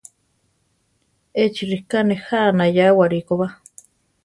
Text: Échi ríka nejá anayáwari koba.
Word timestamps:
Échi 1.43 1.63
ríka 1.69 1.99
nejá 2.09 2.37
anayáwari 2.49 3.19
koba. 3.27 3.47